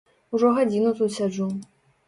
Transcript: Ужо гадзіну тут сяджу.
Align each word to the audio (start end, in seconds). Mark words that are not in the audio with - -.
Ужо 0.37 0.47
гадзіну 0.55 0.95
тут 1.03 1.15
сяджу. 1.19 1.47